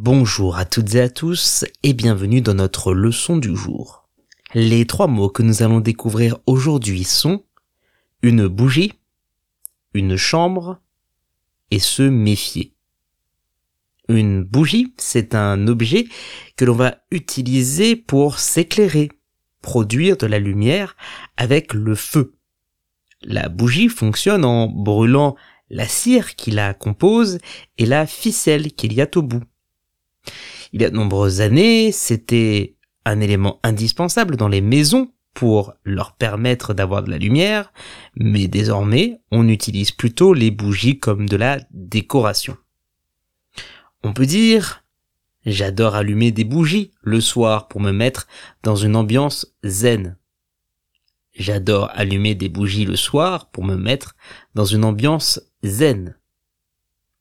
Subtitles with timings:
[0.00, 4.08] Bonjour à toutes et à tous et bienvenue dans notre leçon du jour.
[4.54, 7.42] Les trois mots que nous allons découvrir aujourd'hui sont
[8.22, 8.92] une bougie,
[9.94, 10.78] une chambre
[11.72, 12.74] et se méfier.
[14.08, 16.06] Une bougie, c'est un objet
[16.54, 19.10] que l'on va utiliser pour s'éclairer,
[19.62, 20.96] produire de la lumière
[21.36, 22.36] avec le feu.
[23.22, 25.34] La bougie fonctionne en brûlant
[25.70, 27.40] la cire qui la compose
[27.78, 29.42] et la ficelle qu'il y a au bout.
[30.72, 36.16] Il y a de nombreuses années, c'était un élément indispensable dans les maisons pour leur
[36.16, 37.72] permettre d'avoir de la lumière,
[38.16, 42.56] mais désormais, on utilise plutôt les bougies comme de la décoration.
[44.02, 44.84] On peut dire,
[45.46, 48.26] j'adore allumer des bougies le soir pour me mettre
[48.62, 50.16] dans une ambiance zen.
[51.34, 54.16] J'adore allumer des bougies le soir pour me mettre
[54.54, 56.16] dans une ambiance zen.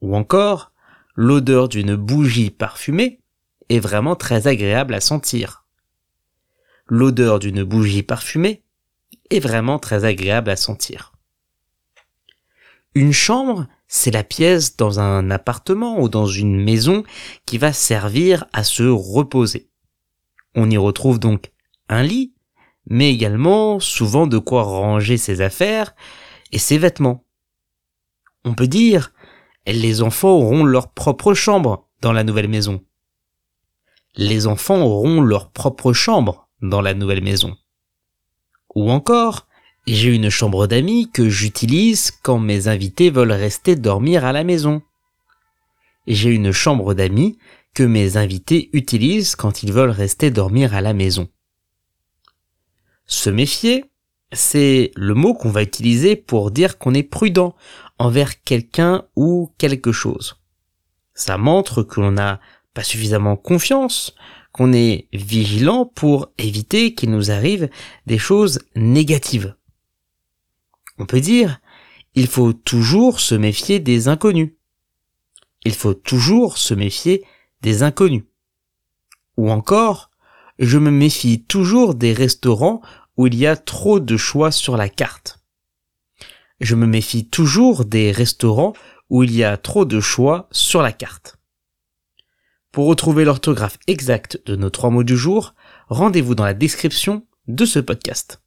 [0.00, 0.70] Ou encore,
[1.16, 3.20] l'odeur d'une bougie parfumée
[3.68, 5.64] est vraiment très agréable à sentir.
[6.86, 8.62] L'odeur d'une bougie parfumée
[9.30, 11.12] est vraiment très agréable à sentir.
[12.94, 17.02] Une chambre, c'est la pièce dans un appartement ou dans une maison
[17.46, 19.68] qui va servir à se reposer.
[20.54, 21.52] On y retrouve donc
[21.88, 22.34] un lit,
[22.86, 25.94] mais également souvent de quoi ranger ses affaires
[26.52, 27.24] et ses vêtements.
[28.44, 29.12] On peut dire,
[29.66, 32.84] les enfants auront leur propre chambre dans la nouvelle maison
[34.16, 37.56] les enfants auront leur propre chambre dans la nouvelle maison.
[38.74, 39.46] Ou encore,
[39.86, 44.82] j'ai une chambre d'amis que j'utilise quand mes invités veulent rester dormir à la maison.
[46.06, 47.38] J'ai une chambre d'amis
[47.74, 51.28] que mes invités utilisent quand ils veulent rester dormir à la maison.
[53.06, 53.84] Se méfier,
[54.32, 57.54] c'est le mot qu'on va utiliser pour dire qu'on est prudent
[57.98, 60.36] envers quelqu'un ou quelque chose.
[61.14, 62.40] Ça montre que l'on a
[62.74, 64.14] pas suffisamment confiance,
[64.52, 67.68] qu'on est vigilant pour éviter qu'il nous arrive
[68.06, 69.56] des choses négatives.
[70.98, 71.60] On peut dire,
[72.14, 74.52] il faut toujours se méfier des inconnus.
[75.64, 77.24] Il faut toujours se méfier
[77.62, 78.24] des inconnus.
[79.36, 80.10] Ou encore,
[80.58, 82.80] je me méfie toujours des restaurants
[83.16, 85.40] où il y a trop de choix sur la carte.
[86.60, 88.74] Je me méfie toujours des restaurants
[89.10, 91.38] où il y a trop de choix sur la carte.
[92.74, 95.54] Pour retrouver l'orthographe exacte de nos trois mots du jour,
[95.86, 98.43] rendez-vous dans la description de ce podcast.